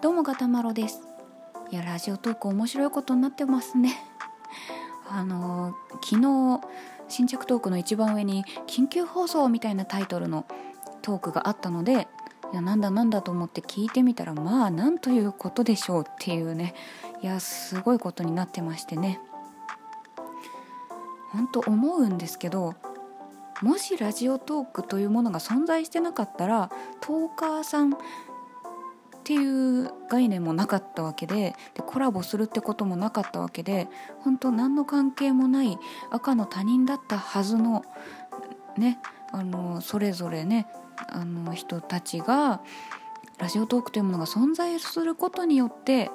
[0.00, 1.00] どうもガタマロです。
[1.72, 3.96] いやラジオトーク面白いことになってますね。
[5.10, 5.74] あの
[6.04, 6.60] 昨日
[7.08, 10.46] 新着トークの一番上に緊急放送みたいなタイトルの
[11.02, 12.06] トークがあったので
[12.52, 16.74] いやなんだなんだと思って聞いてみたらまあなんということでしょうっていうね。
[17.20, 19.20] いやすごいことになってましてね。
[21.32, 22.74] 本当思うんですけど
[23.62, 27.98] もしラジオトークというものが存在してなかったらトーカーさん
[29.28, 33.86] っていう概念もなかったわけででコラボするってこともなかったわけで
[34.20, 35.76] 本当何の関係もない
[36.10, 37.84] 赤の他人だったはずの
[38.78, 38.98] ね
[39.30, 40.66] あのそれぞれね
[41.08, 42.62] あの人たちが
[43.36, 46.10] ラジオトークというものが存在することによって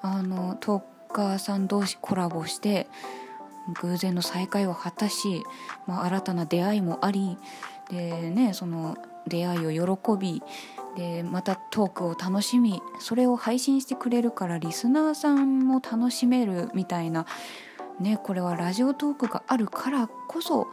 [0.00, 2.86] あのトーカーさん同士コラボして
[3.82, 5.42] 偶然の再会を果たし、
[5.88, 7.36] まあ、新たな出会いもあり
[7.90, 8.96] でねその
[9.26, 10.40] 出会いを喜び
[10.98, 17.24] でまたトークを楽しみそれを配信してくれるからリスナーさんも楽しめるみたいな
[18.00, 20.66] ねこれはラジオトークがあるからこそ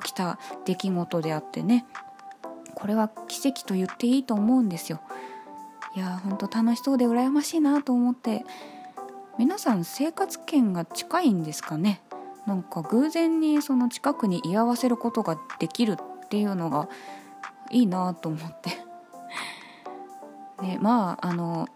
[0.00, 1.84] 起きた出来事であってね。
[2.74, 5.00] これは奇跡と言っていいと思うんですよ。
[5.94, 8.46] いやほんと楽しそうで羨ましいなと思って
[9.38, 12.00] 皆さん生活圏が近いんですかね。
[12.46, 16.88] なんか偶然にその近くに居合わせることができるっていうのが
[17.70, 18.91] いいなと思って。
[20.62, 21.68] ねまああの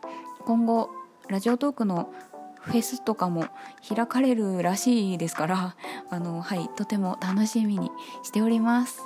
[0.47, 0.91] 今後
[1.29, 2.13] ラジオトークの
[2.61, 3.47] フェスとかも
[3.87, 5.77] 開かれるらしいですから
[6.11, 7.91] あのはいとても楽しみに
[8.23, 9.03] しております。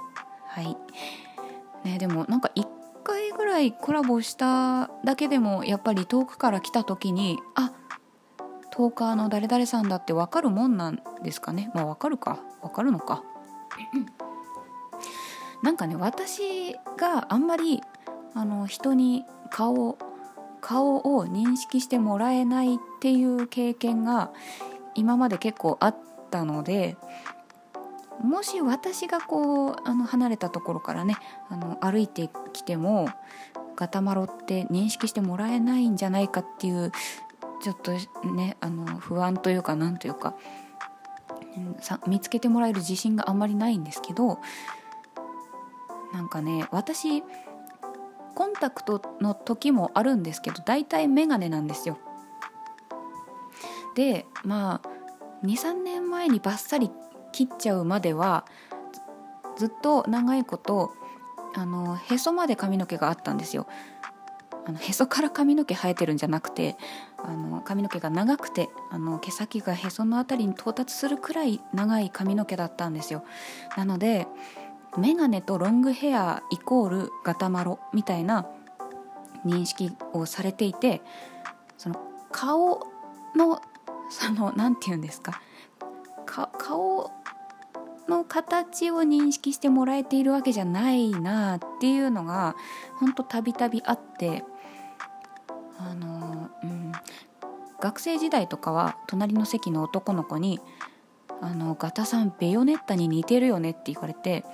[0.47, 0.77] はい。
[1.85, 2.67] ねでもなんか1
[3.05, 7.73] 回ぐらいコラボしただけでもやっぱり遠くから来た時にあ
[8.71, 11.71] トーカーの誰々さんだって分かるもんなんですかね。
[11.75, 12.41] まあ分かるか。
[12.63, 13.23] 分かるのか。
[15.63, 17.83] なんかね私があんまり
[18.35, 19.99] あの人に顔
[20.61, 24.31] 顔を認識してもらえないっていう経験が
[24.95, 25.97] 今まで結構あっ
[26.31, 26.97] たので
[28.23, 31.17] もし私がこうあの離れたところからね
[31.49, 33.09] あの歩いてきても
[33.77, 36.93] ガタマロって認識してもらえないんじゃないかっていう
[37.63, 37.93] ちょっと
[38.33, 40.35] ねあの不安というかなんというか
[42.07, 44.39] 見つけてもらえる自信があんまりないんですけど
[46.13, 47.23] なんかね私
[48.35, 51.99] コンタクトの時もあるんですけど大体メガネなんですよ。
[53.95, 54.89] でまあ
[55.45, 56.91] 23年前にバッサリ
[57.33, 58.45] 切っちゃうまでは
[59.57, 60.93] ずっと長いこと
[61.55, 63.67] あのへそまで髪の毛があったんですよ。
[64.67, 66.77] あのへそから髪の毛生えてるんじゃなくて
[67.19, 73.25] あの髪の毛が長くてあの毛先がへその辺りに到達するくらい長い髪の毛だったんですよ。
[73.77, 74.27] なので
[74.97, 78.47] メガネとロングヘアイコールガタマロみたいな
[79.47, 81.01] 認識をされていて
[81.79, 81.97] その
[82.33, 82.87] 顔
[83.37, 83.61] の
[84.11, 85.41] その何て言うんですか？
[86.27, 87.11] 顔
[88.09, 92.57] の形を認識してもらえているわけじゃないなっていうのが
[92.99, 94.45] ほんとたびたびあって
[95.79, 96.93] あの、うん、
[97.81, 100.61] 学生時代とかは隣の席の男の子に
[101.41, 104.45] 「あのガタさんベヨネッタに似てるよね」って言われて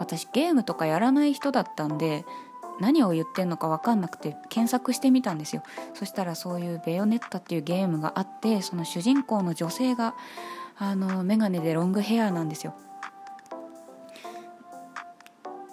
[0.00, 2.24] 私ゲームとかやらない人だったんで
[2.80, 5.62] 何を言ってんのか分かんなくて検索してみたんですよ。
[5.92, 10.14] そしたらそういう「ベヨネッタ」っていうゲームがあってその主人公の女性が
[10.78, 12.74] あのメガネでロングヘアなんですよ。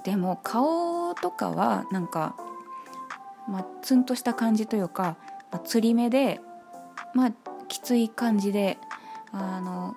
[0.04, 2.36] でも顔とかはなんか、
[3.48, 5.18] まあ、ツンとした感じというか、
[5.52, 6.42] まあ、釣り目で
[7.14, 7.32] まあ
[7.68, 8.78] きつい感じで
[9.32, 9.96] あの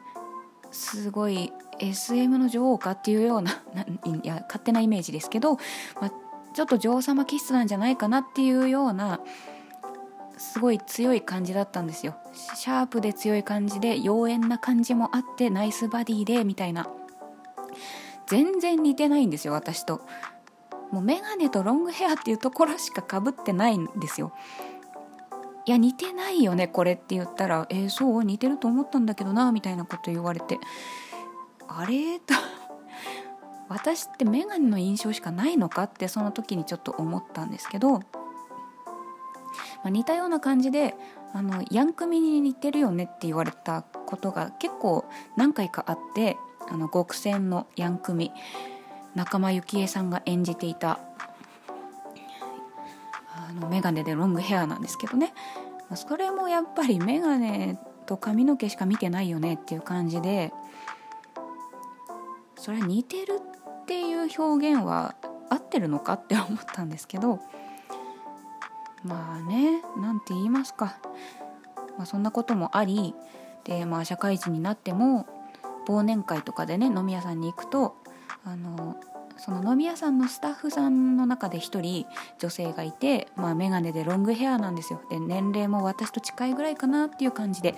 [0.71, 3.87] すごい SM の女王かっていうような ない
[4.23, 5.55] や勝手なイメージですけど、
[6.01, 6.13] まあ、
[6.55, 9.21] ちょっと女王様気質なんじゃないかなっていうような
[10.37, 12.17] すごい強い感じだったんですよ。
[12.55, 16.89] シャープで強い感じで妖艶な感じもあってナイスバディでみたいな。
[18.27, 20.01] 全然似てないんですよ私と。
[20.91, 24.33] もうメガネとロングヘアっていうところしかかぶってないんですよ。
[25.66, 30.59] いや似てないよねこれって言ったら「えー、そう似てると思ったんだけどな」みたいなこと言われて。
[31.68, 32.18] あれ？
[32.18, 32.34] と。
[33.68, 38.01] 私ってメガネの印象しかないのかってその時にちょっと思ったんですけど、ま
[39.84, 40.97] あ、似たような感じで
[41.33, 45.04] あのヤンクミに似てるよねって言われたことが結構
[45.36, 46.36] 何回かあって
[46.68, 48.33] あの極戦のヤンクミ
[49.15, 50.98] 仲間由紀恵さんが演じていた
[53.71, 55.33] メガネでロングヘアなんですけどね。
[55.97, 60.53] それもやっぱりメガネと髪の毛しか見てないよねっていう感じで
[62.57, 63.41] それは似てる
[63.83, 65.15] っていう表現は
[65.49, 67.41] 合ってるのかって思ったんですけど
[69.05, 70.99] まあねなんて言いますか、
[71.97, 73.15] まあ、そんなこともあり
[73.65, 75.27] で、まあ、社会人になっても
[75.89, 77.97] 忘年会とかでね飲み屋さんに行くと
[78.45, 78.97] あの
[79.41, 82.07] その飲み屋さんのスタッフさんの中で1人
[82.39, 87.75] 女性がいて、まあ、眼鏡でロングヘアなんですよで年齢も私と近いぐらいかなっていう感じで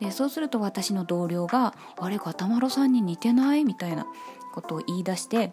[0.00, 4.06] でそうすると私の同僚が「あれタマロさんに似てない?」みたいな
[4.54, 5.52] ことを言い出して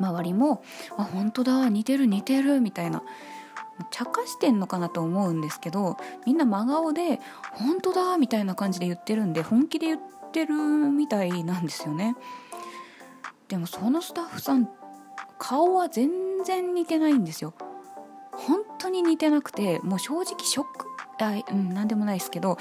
[0.00, 0.62] 周りも
[0.98, 3.04] 「あ本当だ似てる似てる」みたいな
[3.92, 5.96] 茶化してんのかなと思うんですけど
[6.26, 7.20] みんな真顔で
[7.54, 10.00] 「本当だ」みたいな感じで言ってるんで本気で言っ
[10.32, 12.16] てるみたいなんですよね。
[13.48, 14.68] でもそのスタッフさん
[15.38, 16.10] 顔は全
[16.44, 17.54] 然似てないんですよ。
[18.32, 20.86] 本当に似てなくてもう正直ショック
[21.20, 22.56] あうん何でもないですけど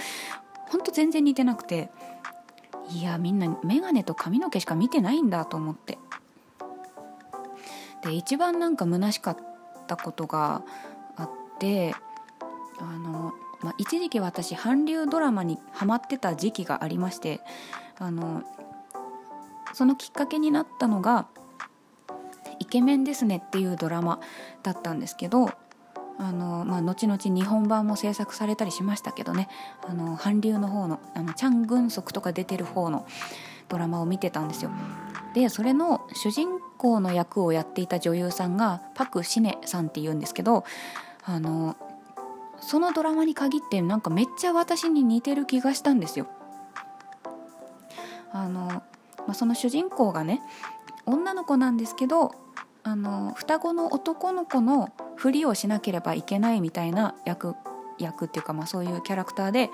[0.70, 1.92] 本当全然似てなくて
[2.90, 6.00] いやみんな眼鏡と髪の毛しか見てないんだと思って
[8.04, 9.38] で一番なんか虚しかっ
[9.88, 10.64] たことが
[11.16, 11.30] あっ
[11.60, 11.94] て
[12.80, 17.42] あの、まあ、一時期私韓流ドラマにハマってた時期がありまして
[18.00, 18.44] あの
[19.74, 21.28] そのきっかけになったのが
[22.60, 24.20] 「イケメンですね」っていうドラマ
[24.64, 25.50] だったんですけど
[26.20, 29.50] あの、まあ、後々日本版も制作されたりしましたけどね
[29.88, 33.06] あの韓流の方のあのチャン・グンソクとか出てる方の
[33.70, 34.72] ドラマを見てたんですよ。
[35.34, 40.64] でそれの主人公の役をやっていた女優さんがパク・シネさんっていうんですけど
[41.26, 41.76] あの
[42.60, 46.28] そのドラマに限ってなんかめっちゃ私に似てる気がしたんですよ。
[48.32, 48.84] あの
[49.28, 50.42] まあ、その主人公がね
[51.06, 52.32] 女の子なんですけど
[52.84, 57.56] あの双子の男の子のふりをしなければいけないみたいな役
[58.00, 59.70] 役っていうか、まあ、そういうキャラクターで、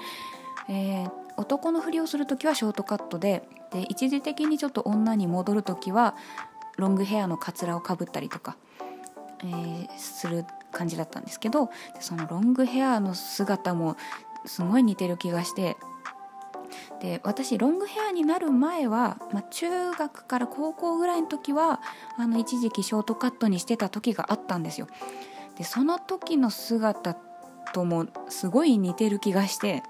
[0.70, 6.16] えー、男のふりをする時はショートカットでで一時的にちょっと女に戻る時は
[6.78, 8.56] ロングヘアのかつらをかぶったりとか、
[9.44, 11.70] えー、する感じだったんですけど
[12.00, 13.96] そのロングヘアの姿も
[14.46, 15.78] すごい似てる気がして
[17.02, 21.82] で私ロングヘアになる前は、まあ、中学から高校ぐらいの時は
[22.18, 24.88] あの一時期ショートカットにしてた時があったんですよ。
[25.58, 27.16] でその時の姿
[27.74, 29.84] ともすごい似てる気がして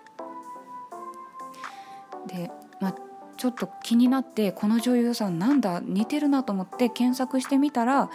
[2.28, 2.96] で、まあ、
[3.38, 8.10] ちょっと気になってこの女優さんなんだ似てるなと思って検索してみたら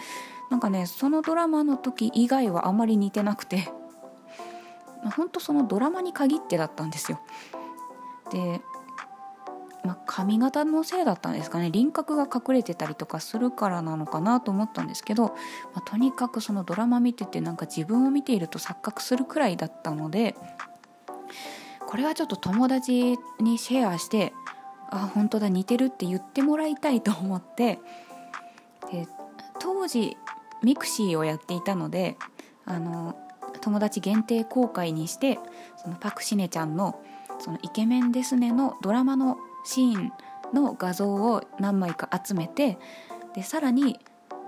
[0.49, 3.71] なんかねそのドラマの時以外はあまり似てなくて
[5.03, 7.19] まほんとそのドラマに限ってだったんですよ。
[8.31, 8.61] で
[9.83, 11.71] まあ、髪型のせいだったんですかね。
[11.71, 15.27] 輪郭が隠れてたりとかするからなのかなと思ったんですけど、
[15.73, 20.35] まあ、とにかくそのドラマ見ててなんか自分を見ていると錯覚するくらいだったので
[21.87, 24.33] これはちょっと友達にシェアして
[24.91, 27.79] あ本当だ似てるって言ってもらいたいと思って
[28.91, 29.07] で
[29.59, 30.17] 当時
[30.61, 32.17] mixi をやっていたので
[32.65, 33.17] あの
[33.61, 35.39] 友達限定公開にして
[35.77, 37.01] そのパク・シネちゃんの
[37.39, 40.11] 「そのイケメンですね」のドラマのシーン
[40.53, 42.79] の画像を何枚か集めて
[43.33, 43.99] でさらに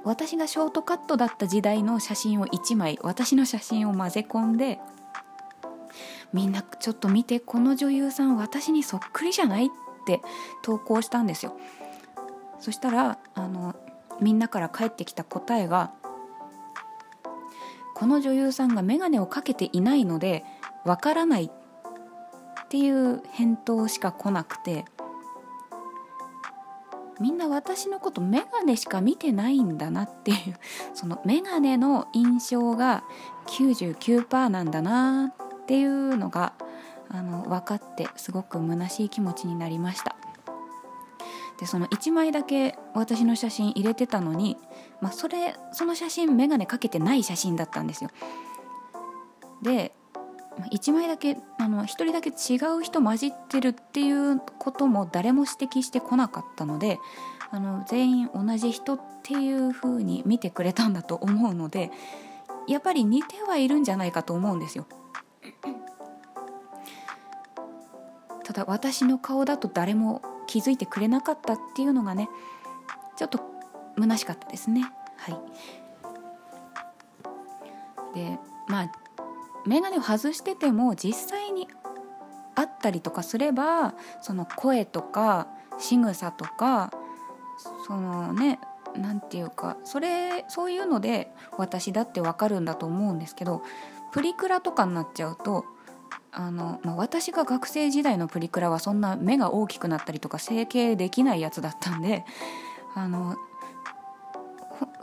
[0.03, 4.79] 私がショートカットだった時代の写真を1枚私の写真を混ぜ込んで
[6.33, 9.69] みんなちょっと見てこの女優さん私にそっくりじゃないっ
[10.05, 10.21] て
[10.63, 11.57] 投稿したんですよ。
[12.59, 13.75] そしたらあの
[14.19, 15.91] みんなから返ってきた答えが
[17.95, 20.45] この女優さんが眼鏡をかけていないので
[20.86, 21.61] わからないっ
[22.72, 24.86] ていう返答しか来なくて
[27.20, 30.38] みんな私のこと眼鏡しか見てないんだなっていう
[30.96, 33.04] その眼鏡の印象が
[33.48, 36.54] 99%なんだなっていうのが
[37.10, 40.16] あの分かってすごく虚しい気持ちになりました。
[41.60, 44.58] でその1枚だけ私の写真入れてたのに、
[45.01, 48.10] まあ、それその写真眼鏡かけてない写真だったんですよ。
[49.62, 49.94] で
[50.72, 56.98] 1枚だけあの1人だけ違う人混じってるっていうことも誰も指摘してこなかったので
[57.51, 61.91] あの全員同じ人っていう風に見てくれたんだと思うので
[62.68, 64.88] やっぱり似てはいるんじゃないかと思うんですよ。
[68.44, 72.27] ただ私の顔だと誰も気づいてくれなかったっていうのがね
[73.18, 73.39] ちょっと
[73.98, 74.91] 虚しかったですね。
[75.18, 75.39] はい
[78.15, 78.91] でまあ
[79.65, 81.68] 眼鏡を外してても実際に
[82.56, 85.48] あったりとかすればその声とか
[85.80, 86.91] 仕草とか
[87.88, 88.60] そのね
[88.96, 93.62] 何て言うかそれそういうので私だってわかるんだと思うんですけど
[94.12, 95.65] プリクラとかになっちゃうと
[96.32, 102.25] あの、まあ、私が学生時代のプリクラはそんな目が大きくなったりとか整形できないやつだったんで
[102.96, 103.38] あの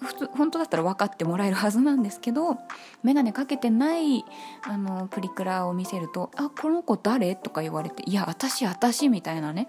[0.01, 2.59] 普通本当だったら分かってもらえるはずなんですけど
[3.03, 4.25] 眼鏡かけてない
[4.63, 9.69] あのプリクラを見せると「あこの子誰?」とか言われて「いや私私」みたいなね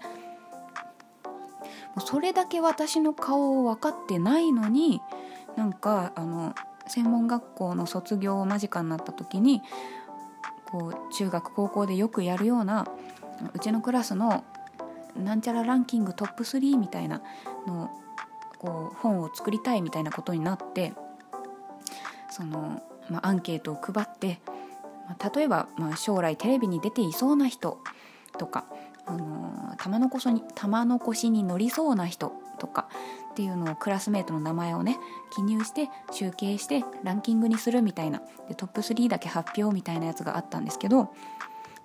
[1.98, 5.02] それだけ私の顔を分かってないのに
[5.56, 6.54] なんかあの
[6.86, 9.62] 専門学校の卒業間近になった時に
[10.70, 12.86] こう中学高校でよくやるような
[13.54, 14.44] うちのクラスの
[15.16, 17.22] なんちゃらランキングトップ3みたいな
[17.66, 17.90] の
[18.60, 20.92] こう本を作りたいみたいなことになって
[22.30, 24.38] その、まあ、アンケートを配って、
[25.08, 27.78] まあ、例えば、まあ、将来テレビに出ていそうな人
[28.38, 28.66] とか、
[29.06, 32.88] あの玉のこしに玉のしに乗りそうな人とか
[33.32, 34.98] っていうのをクラスメートの名前をね
[35.34, 41.12] 記入して集計してランキングにするみたいなでトップ3だけ発表みたいなやつがあったんですけど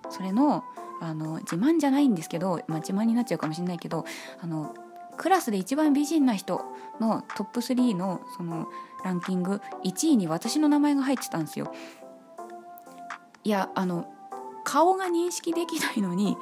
[0.10, 0.64] それの
[1.02, 4.06] あの自慢じゃないんですけど、まあ、自慢になっちゃうかもしれないけど
[4.42, 4.74] あの
[5.18, 6.62] クラスで一番美人な人
[7.00, 8.68] のトップ3のその
[9.04, 11.74] ランキング1位に私の名前が入ってたんですよ。
[13.44, 14.12] いやあの
[14.64, 16.36] 顔が認識できないのに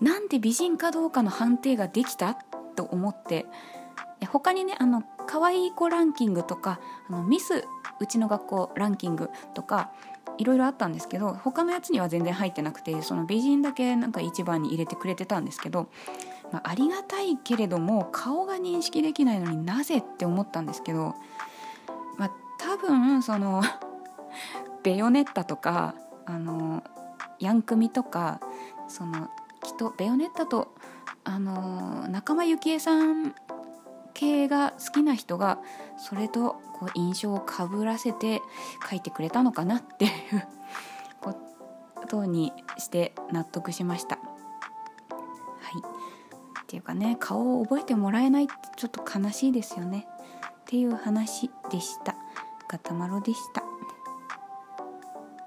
[0.00, 2.34] なんで美人かどうかの判定ができた
[2.74, 3.46] と思って
[4.26, 7.64] 他にねあの可愛い子ランキングとかあのミス
[8.00, 9.92] うちの学校ランキングとか
[10.38, 15.88] いろいろあったんですけど他のやつには全然入ってなくてその美人だけなんか一番に入れてくれてたんですけど、
[16.52, 21.14] まあ、ありがたいけれども顔が認識できないのになぜって思ったんですけど、
[22.16, 23.62] まあ、多分その
[24.82, 25.94] ベヨネッタとか
[26.26, 26.82] あの
[27.38, 28.40] ヤンクミとか
[28.88, 29.28] その
[29.62, 30.74] きっとベヨネッタと
[31.24, 33.34] あの仲間由紀恵さん
[34.14, 35.58] 系が好きな人が
[35.96, 38.40] それとこう印象をかぶらせて
[38.88, 40.10] 書いてくれたのかなっていう
[41.20, 41.34] こ
[42.08, 44.18] とにして納得しました。
[46.68, 50.06] っていうかね顔を覚えてもらえないってちょっと悲しいですよね
[50.46, 52.14] っていう話でした。
[52.68, 53.57] ガタマロでした。